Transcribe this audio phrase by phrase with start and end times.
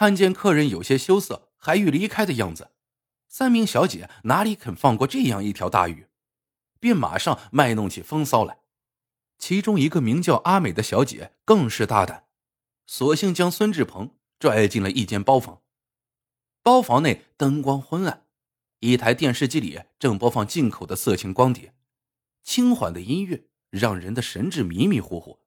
[0.00, 2.70] 看见客人有些羞涩，还欲离开的样子，
[3.28, 6.06] 三名小姐哪里肯放过这样一条大鱼，
[6.78, 8.60] 便马上卖弄起风骚来。
[9.36, 12.24] 其中一个名叫阿美的小姐更是大胆，
[12.86, 15.60] 索性将孙志鹏拽进了一间包房。
[16.62, 18.24] 包房内灯光昏暗，
[18.78, 21.74] 一台电视机里正播放进口的色情光碟，
[22.42, 25.40] 轻缓的音乐让人的神志迷迷糊糊。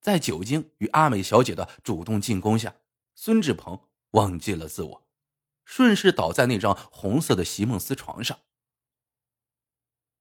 [0.00, 2.76] 在酒精与阿美小姐的主动进攻下，
[3.22, 5.06] 孙志鹏忘记了自我，
[5.66, 8.40] 顺势倒在那张红色的席梦思床上。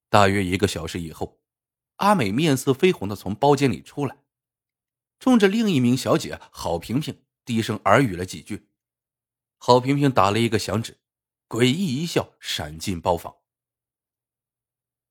[0.10, 1.40] 大约一个小时以后，
[1.96, 4.26] 阿美面色绯红的从包间里出来，
[5.18, 8.68] 冲着另一名小姐郝萍萍低声耳语了几句。
[9.60, 11.00] 郝萍萍打了一个响指，
[11.48, 13.38] 诡异一笑，闪进包房。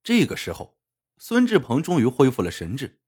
[0.03, 0.79] 这个时候，
[1.17, 3.01] 孙志鹏终于恢复了神智，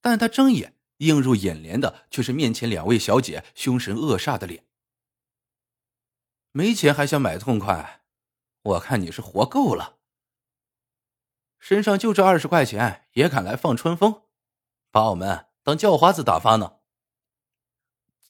[0.00, 0.78] 但他睁眼。
[1.02, 4.66] 映入眼帘的却是面前两位小姐凶神恶煞的脸。
[6.52, 8.04] 没钱还想买痛快，
[8.62, 9.98] 我看你是活够了。
[11.58, 14.22] 身上就这二十块钱，也敢来放春风，
[14.90, 16.78] 把我们当叫花子打发呢？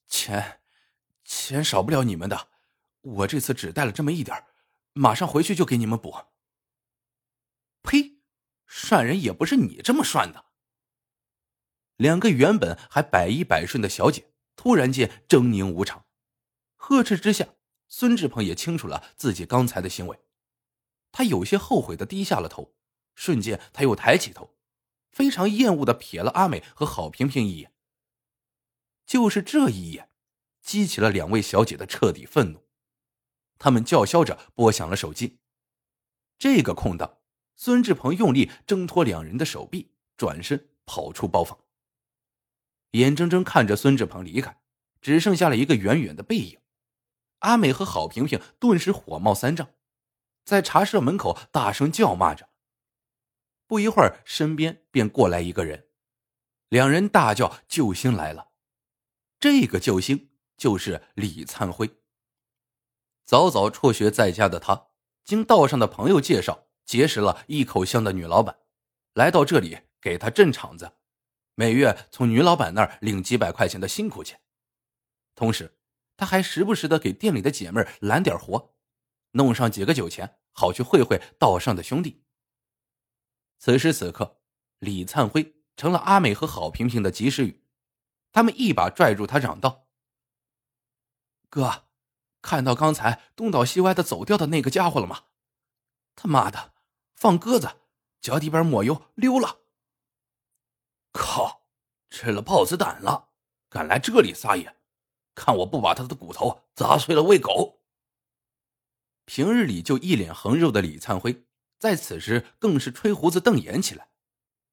[0.06, 0.60] 钱，
[1.24, 2.48] 钱少不了你们的，
[3.00, 4.44] 我这次只带了这么一点
[4.92, 6.14] 马上回去就给你们补。
[7.82, 8.20] 呸！
[8.66, 10.51] 涮人也不是你这么涮的。
[11.96, 14.26] 两个原本还百依百顺的小姐，
[14.56, 16.04] 突然间狰狞无常。
[16.76, 17.48] 呵斥之下，
[17.88, 20.18] 孙志鹏也清楚了自己刚才的行为，
[21.12, 22.74] 他有些后悔的低下了头。
[23.14, 24.56] 瞬间，他又抬起头，
[25.10, 27.72] 非常厌恶的瞥了阿美和郝萍萍一眼。
[29.04, 30.08] 就是这一眼，
[30.62, 32.66] 激起了两位小姐的彻底愤怒，
[33.58, 35.40] 他们叫嚣着拨响了手机。
[36.38, 37.18] 这个空档，
[37.54, 41.61] 孙志鹏用力挣脱两人的手臂，转身跑出包房。
[42.92, 44.58] 眼睁睁看着孙志鹏离开，
[45.00, 46.58] 只剩下了一个远远的背影。
[47.40, 49.68] 阿美和郝萍萍顿时火冒三丈，
[50.44, 52.48] 在茶社门口大声叫骂着。
[53.66, 55.88] 不一会儿，身边便过来一个人，
[56.68, 58.50] 两人大叫：“救星来了！”
[59.40, 61.90] 这个救星就是李灿辉。
[63.24, 64.88] 早早辍学在家的他，
[65.24, 68.58] 经道上的朋友介绍，结识了一口香的女老板，
[69.14, 70.92] 来到这里给他镇场子。
[71.54, 74.40] 每月从女老板那儿领几百块钱的辛苦钱，
[75.34, 75.78] 同时
[76.16, 78.74] 他还时不时的给店里的姐妹揽点活，
[79.32, 82.24] 弄上几个酒钱，好去会会道上的兄弟。
[83.58, 84.40] 此时此刻，
[84.78, 87.62] 李灿辉成了阿美和郝萍萍的及时雨，
[88.32, 89.86] 他们一把拽住他，嚷道
[91.50, 91.84] ：“哥，
[92.40, 95.24] 看到刚才东倒西歪的走掉的那个家伙了吗？
[96.16, 96.72] 他妈的，
[97.14, 97.68] 放鸽子，
[98.20, 99.60] 脚底板抹油溜了！”
[102.12, 103.30] 吃了豹子胆了，
[103.70, 104.76] 敢来这里撒野，
[105.34, 107.80] 看我不把他的骨头砸碎了喂狗！
[109.24, 111.44] 平日里就一脸横肉的李灿辉，
[111.78, 114.10] 在此时更是吹胡子瞪眼起来。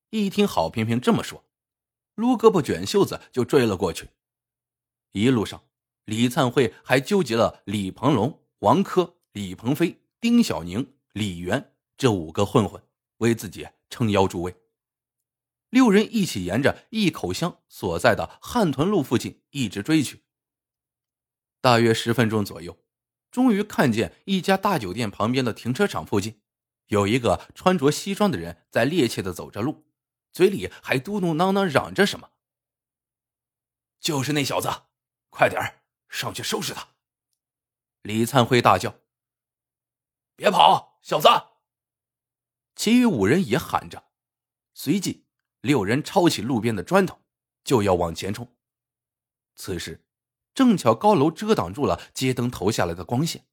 [0.09, 1.45] 一听郝萍萍这么说，
[2.15, 4.09] 撸胳膊卷袖子就追了过去。
[5.13, 5.63] 一路上，
[6.03, 12.83] 李灿辉还纠集了李鹏龙、王珂、李鹏飞、丁小宁、李元这五个混混，
[13.19, 14.53] 为自己撑腰助威。
[15.69, 20.25] 六人一起沿着一口香所在的汉屯路附近一直追去。
[21.61, 22.83] 大约十分钟左右，
[23.29, 26.41] 终于看见一家大酒店旁边的停车场附近，
[26.87, 29.85] 有一个穿着西装的人在趔趄的走着路，
[30.31, 32.31] 嘴里还嘟嘟囔囔嚷着什么。
[33.99, 34.69] 就是那小子，
[35.29, 36.95] 快点上去收拾他！
[38.01, 38.95] 李灿辉大叫
[40.37, 41.27] ：“别跑，小子！”
[42.75, 44.05] 其余五人也喊着，
[44.73, 45.27] 随即。
[45.61, 47.21] 六人抄起路边的砖头，
[47.63, 48.55] 就要往前冲。
[49.55, 50.05] 此时，
[50.53, 53.45] 正巧高楼遮挡住了街灯投下来的光线，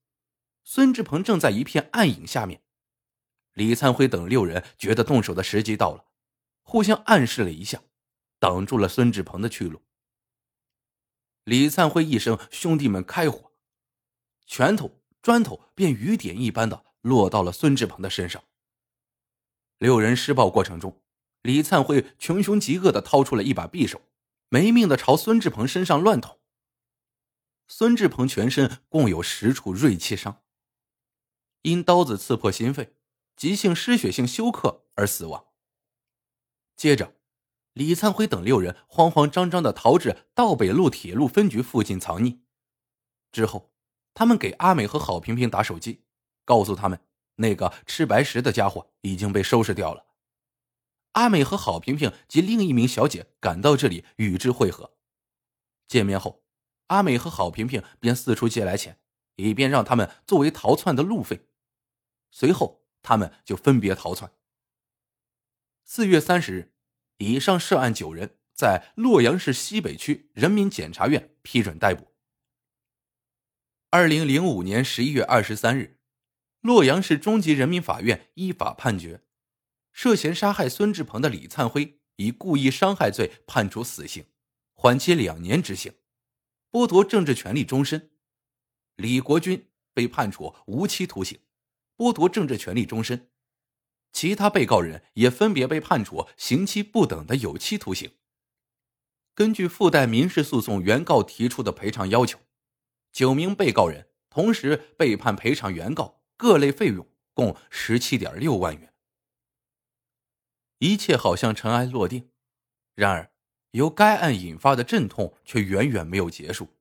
[0.62, 2.62] 孙志鹏正在一片暗影下面。
[3.54, 6.04] 李灿辉等六人觉得动手的时机到了，
[6.62, 7.82] 互相暗示了一下，
[8.38, 9.82] 挡住了孙志鹏的去路。
[11.42, 13.52] 李灿辉一声“兄弟们开火”，
[14.46, 18.44] 拳头、砖头便雨点一般的落到了孙志鹏的身上。
[19.78, 21.02] 六人施暴过程中。
[21.46, 24.02] 李灿辉穷凶极恶的掏出了一把匕首，
[24.48, 26.40] 没命的朝孙志鹏身上乱捅。
[27.68, 30.42] 孙志鹏全身共有十处锐器伤，
[31.62, 32.96] 因刀子刺破心肺，
[33.36, 35.46] 急性失血性休克而死亡。
[36.76, 37.14] 接着，
[37.74, 42.40] 李灿辉等六人慌慌张张的逃至道北路铁路分局附近藏匿。
[43.30, 43.70] 之后，
[44.14, 46.02] 他们给阿美和郝萍萍打手机，
[46.44, 46.98] 告诉他们
[47.36, 50.04] 那个吃白食的家伙已经被收拾掉了。
[51.16, 54.98] 阿美和郝萍萍及另一名小姐赶到这里与之会合。
[55.88, 56.44] 见面后，
[56.88, 59.00] 阿美和郝萍萍便四处借来钱，
[59.36, 61.48] 以便让他们作为逃窜的路费。
[62.30, 64.30] 随后，他们就分别逃窜。
[65.84, 66.74] 四月三十日，
[67.16, 72.12] 以上涉案九人在洛阳市西北区人民检察院批准逮捕。
[73.88, 75.98] 二零零五年十一月二十三日，
[76.60, 79.22] 洛阳市中级人民法院依法判决，
[79.96, 84.26] 涉嫌杀害孙志鹏的李灿辉以故意伤害罪判处死刑，
[84.74, 85.90] 缓期两年执行，
[86.70, 88.10] 剥夺政治权利终身；
[88.96, 91.40] 李国军被判处无期徒刑，
[91.96, 93.30] 剥夺政治权利终身；
[94.12, 98.12] 其他被告人也分别被判处刑期不等的有期徒刑。
[99.34, 102.38] 根据附带民事诉讼原告提出的赔偿要求。
[103.12, 108.92] 九名被告人同时被判赔偿原告各类费用共十七点六万元。
[110.86, 112.30] 一切好像尘埃落定，
[112.94, 113.32] 然而
[113.72, 116.76] 由该案引发的阵痛却远远没有结束。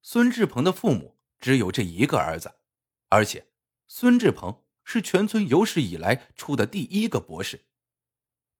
[0.00, 2.54] 孙志鹏的父母只有这一个儿子，
[3.08, 3.48] 而且
[3.88, 7.64] 孙志鹏是全村有史以来出的第一个博士，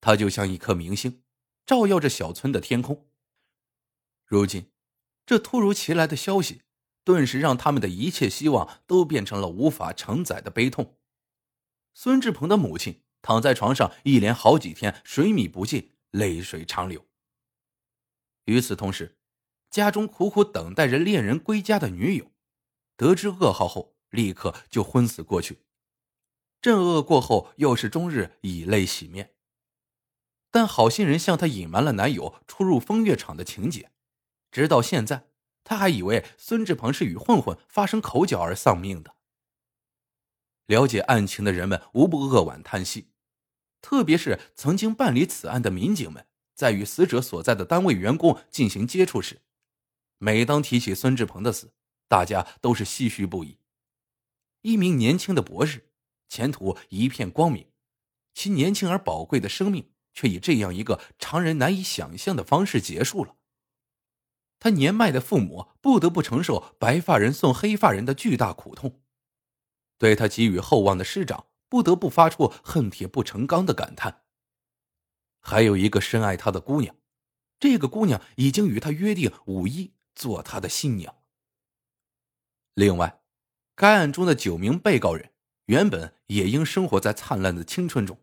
[0.01, 1.23] 他就像一颗明星，
[1.65, 3.07] 照耀着小村的天空。
[4.25, 4.73] 如今，
[5.25, 6.63] 这突如其来的消息。
[7.05, 10.99] 顿时让他们的一切希望都变成了无法承载的悲痛。
[11.95, 17.05] 孙志鹏的母亲躺在床上，一连好几天水米不进，泪水长流。
[18.45, 19.19] 与此同时，
[19.69, 22.31] 家中苦苦等待着恋人归家的女友，
[22.97, 25.65] 得知噩耗后，立刻就昏死过去。
[26.63, 29.35] 震噩过后，又是终日以泪洗面。
[30.53, 33.91] 但好心人向他隐瞒了男友出入风月场的情节，
[34.53, 35.31] 直到现在。
[35.65, 39.17] 他还以为孙志鹏是与混混发生口角而丧命的。
[40.67, 43.11] 了解案情的人们无不扼腕叹息，
[43.81, 49.43] 特别是曾经办理此案的民警们，在与死者所在的单位员工进行接触时，
[50.19, 51.73] 每当提起孙志鹏的死，
[52.09, 53.59] 大家都是唏嘘不已。
[54.63, 55.91] 一名年轻的博士，
[56.29, 57.69] 前途一片光明，
[58.35, 63.37] 其年轻而宝贵的生命却以这样一个常人难以想象的方式结束了。
[64.59, 69.01] 他年迈的父母不得不承受白发人送黑发人的巨大苦痛，
[69.99, 74.25] 对他给予厚望的师长不得不发出恨铁不成钢的感叹。
[75.41, 76.97] 还有一个深爱他的姑娘，
[77.59, 81.23] 这个姑娘已经与他约定五一做他的新娘。
[82.75, 83.23] 另外，
[83.75, 85.33] 该案中的九名被告人
[85.67, 88.19] 原本也应生活在灿烂的青春中，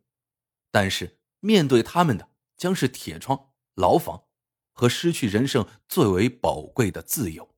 [0.72, 4.26] 但是面对他们的将是铁窗牢房。
[4.76, 7.53] 和失去人生最为宝贵的自由。